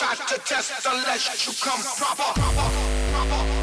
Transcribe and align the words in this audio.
try 0.00 0.14
to 0.14 0.40
test, 0.46 0.82
don't 0.82 1.04
try 1.04 1.18
to 1.18 1.20
test. 1.20 1.98
Fuck, 2.00 2.34
crowd, 2.34 3.59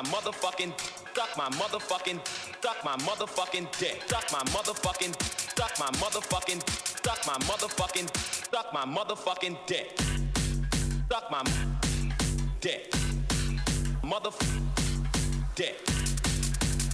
motherfucking, 0.00 0.72
suck 1.14 1.36
my 1.36 1.48
motherfucking, 1.50 2.30
suck 2.64 2.86
my 2.86 2.98
motherfucking 2.98 3.66
dick, 3.78 4.02
suck 4.08 4.32
my 4.32 4.42
motherfucking, 4.44 5.12
suck 5.56 5.78
my 5.78 5.90
motherfucking, 5.92 6.60
suck 7.04 7.26
my 7.26 7.38
motherfucking, 7.38 8.08
suck 8.50 8.72
my 8.72 8.84
motherfucking 8.84 9.56
dick, 9.66 9.98
suck 11.10 11.30
my 11.30 11.42
dick, 12.60 12.92
mother 14.02 14.30
dick, 15.54 15.76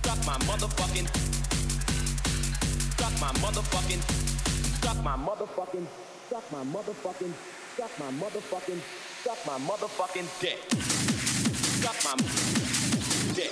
suck 0.05 0.27
my 0.27 0.37
motherfucking, 0.39 1.07
suck 2.99 3.21
my 3.21 3.33
motherfucking, 3.43 4.03
suck 4.83 5.03
my 5.03 5.17
motherfucking, 5.17 5.87
suck 6.29 6.53
my 6.53 6.65
motherfucking, 6.65 7.33
suck 7.77 7.99
my 7.99 8.11
motherfucking, 8.11 9.06
suck 9.27 9.45
my 9.45 9.59
motherfucking 9.67 10.41
dick, 10.41 10.59
suck 11.83 11.97
my 12.05 12.15
dick. 13.35 13.51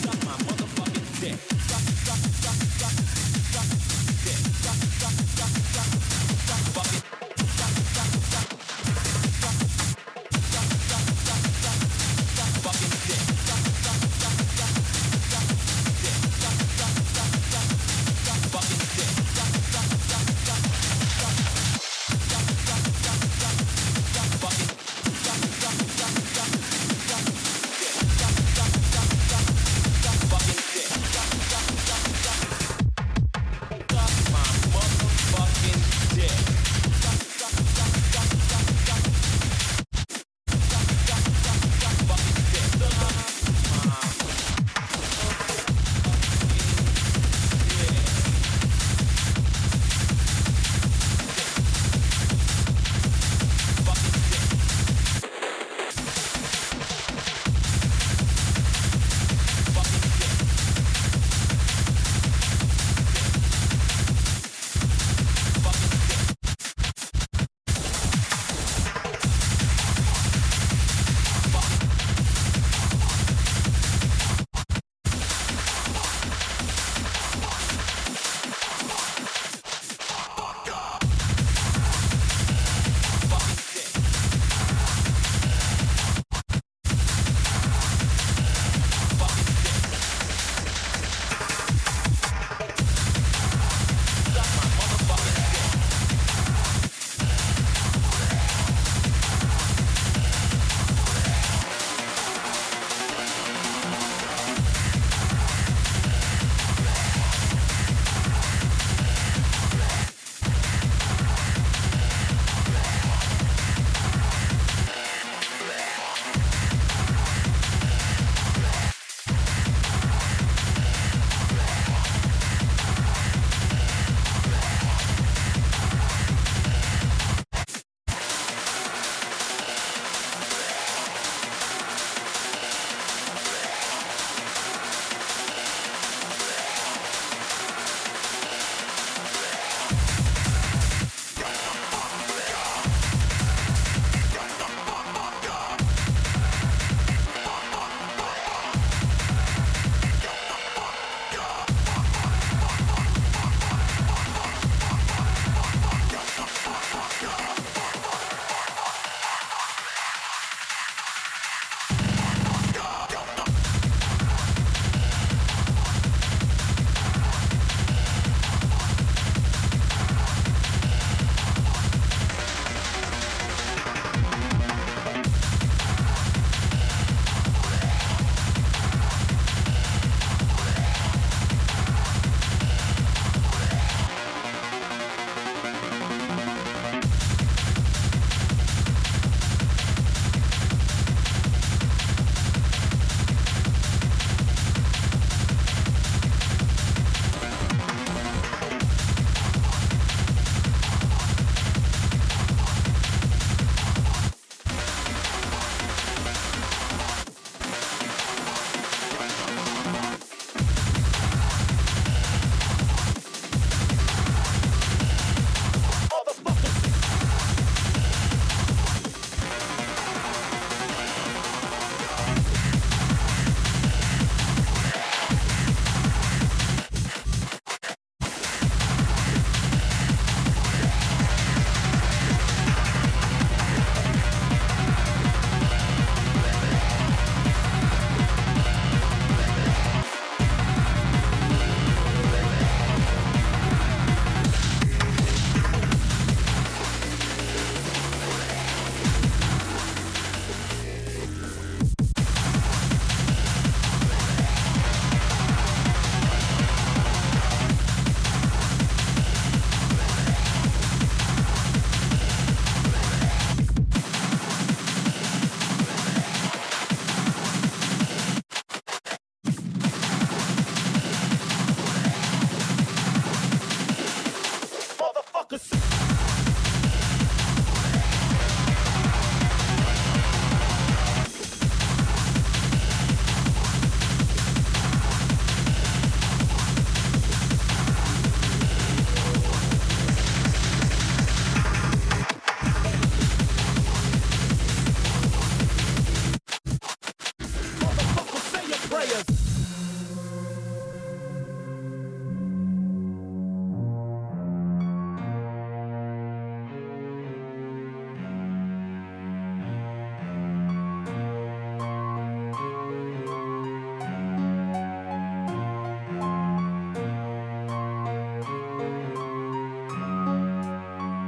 Suck 0.00 0.24
my 0.24 0.32
motherfucking 0.46 1.20
dick. 1.20 1.55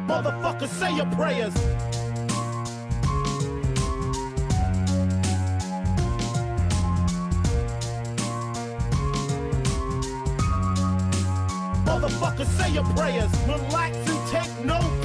motherfucker, 0.09 0.67
say 0.67 0.97
your 0.97 1.07
prayers. 1.07 1.55
Motherfucker, 11.85 12.47
say 12.47 12.73
your 12.73 12.85
prayers. 12.97 13.31
Relax 13.47 13.97
and 14.09 14.29
take 14.31 14.65
note. 14.65 14.98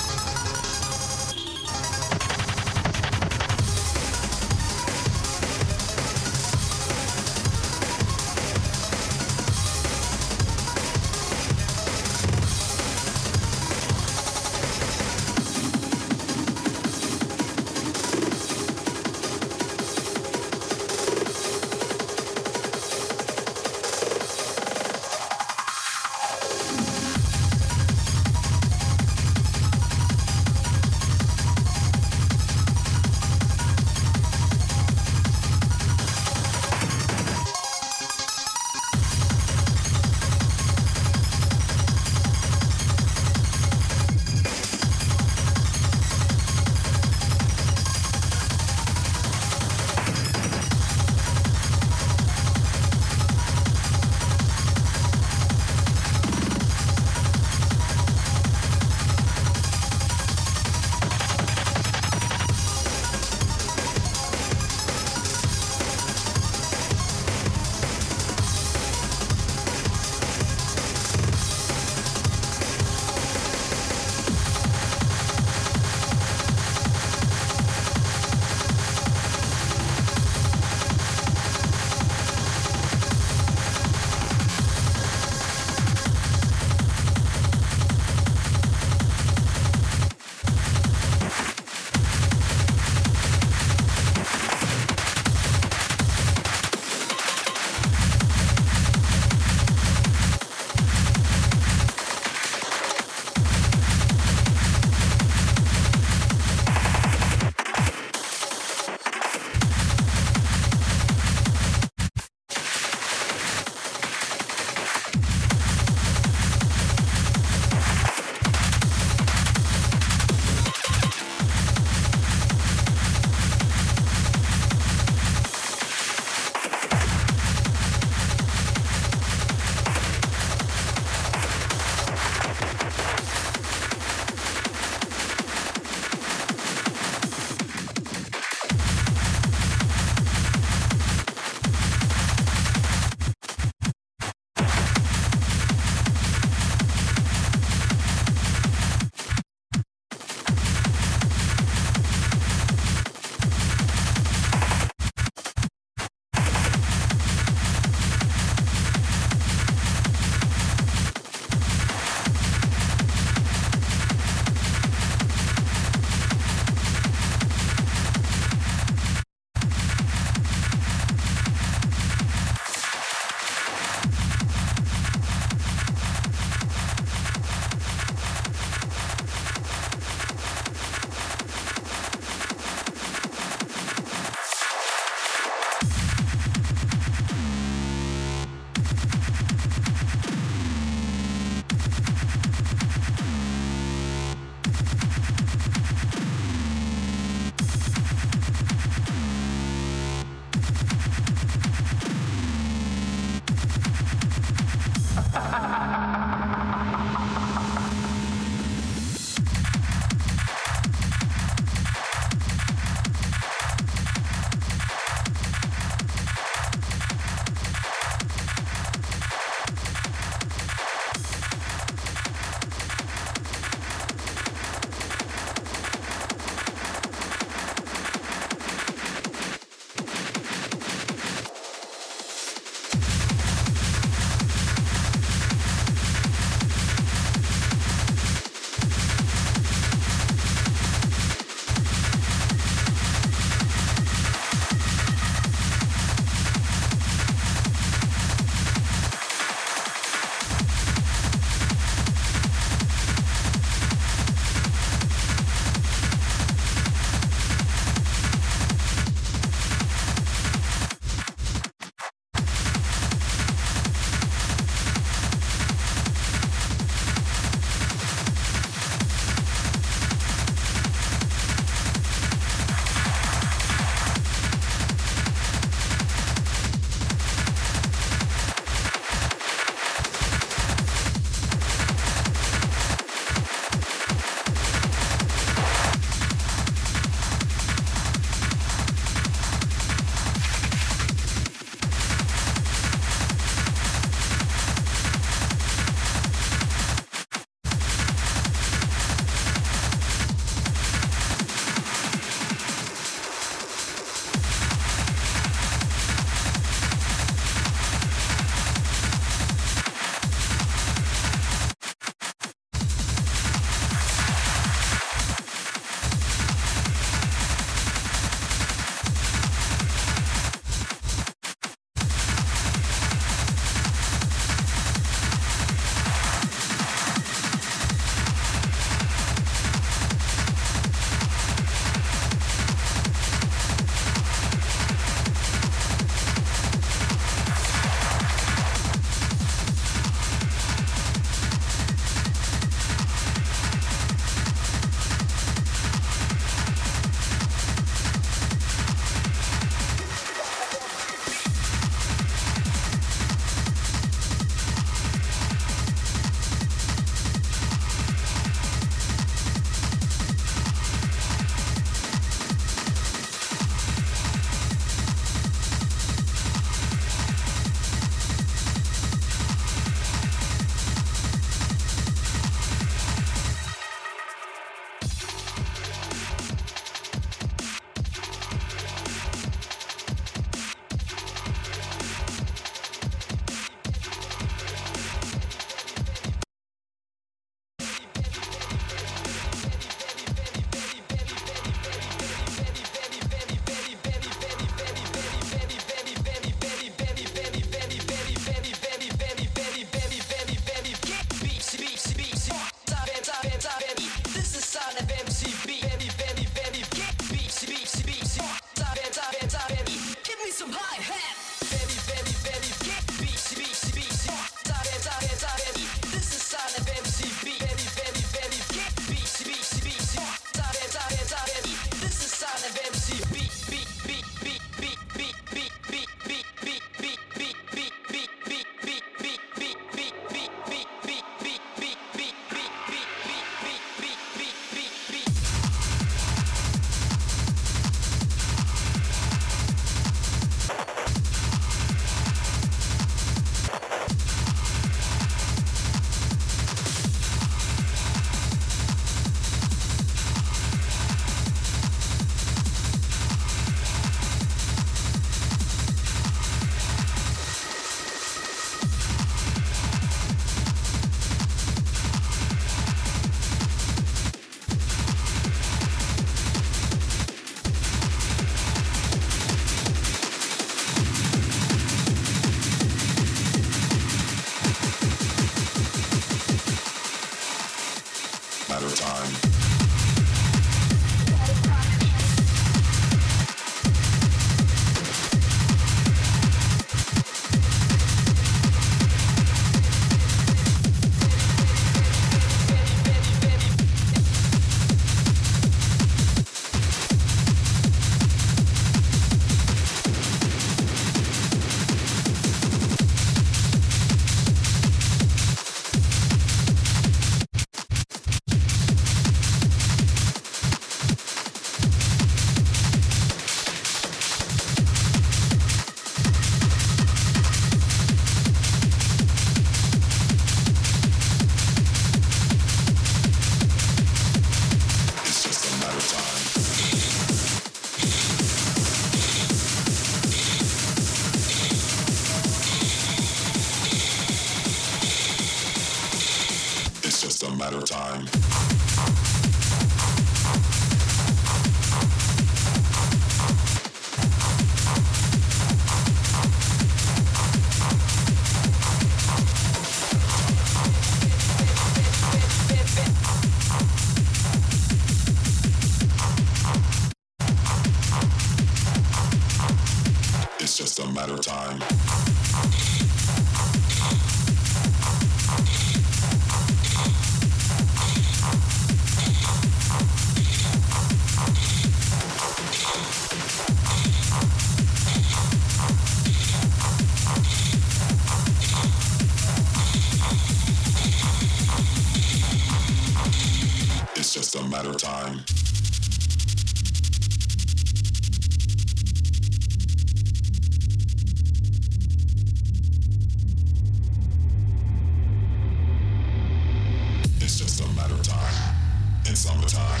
Summertime, 599.36 600.00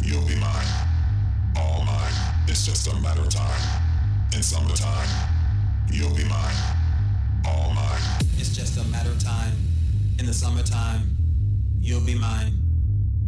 you'll 0.00 0.26
be 0.26 0.36
mine. 0.36 0.66
All 1.56 1.82
mine. 1.84 2.12
It's 2.46 2.64
just 2.64 2.86
a 2.86 2.94
matter 3.00 3.20
of 3.22 3.28
time. 3.28 3.60
In 4.32 4.42
summertime, 4.42 5.08
you'll 5.90 6.14
be 6.14 6.24
mine. 6.24 6.54
All 7.44 7.72
mine. 7.74 8.00
It's 8.38 8.54
just 8.54 8.78
a 8.78 8.84
matter 8.84 9.10
of 9.10 9.18
time. 9.18 9.54
In 10.20 10.26
the 10.26 10.32
summertime, 10.32 11.16
you'll 11.80 12.00
be 12.00 12.14
mine. 12.14 12.52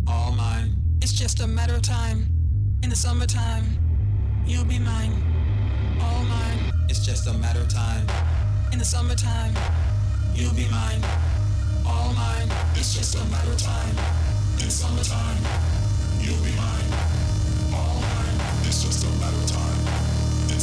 All 0.06 0.30
mine. 0.30 0.74
It's 1.02 1.12
just 1.12 1.40
a 1.40 1.46
matter 1.46 1.74
of 1.74 1.82
time. 1.82 2.28
In 2.84 2.90
the 2.90 2.96
summertime, 2.96 3.64
you'll 4.46 4.64
be 4.64 4.78
mine. 4.78 5.12
All 6.00 6.22
mine. 6.24 6.72
It's 6.88 7.04
just 7.04 7.26
a 7.26 7.32
matter 7.32 7.60
of 7.60 7.68
time. 7.68 8.06
In 8.72 8.78
the 8.78 8.84
summertime, 8.84 9.54
You'll 10.34 10.54
be 10.54 10.68
mine. 10.68 11.02
all 11.84 12.12
mine. 12.12 12.48
It's 12.74 12.94
just 12.94 13.16
a 13.16 13.24
matter 13.24 13.50
of 13.50 13.58
time. 13.58 14.25
In 14.62 14.70
summertime, 14.70 15.36
you'll 16.20 16.42
be 16.42 16.50
mine. 16.56 16.90
All 17.74 18.00
mine. 18.00 18.40
It's 18.62 18.82
just 18.82 19.04
a 19.04 19.10
matter 19.20 19.36
of 19.36 19.46
time. 19.46 19.80
In 20.50 20.58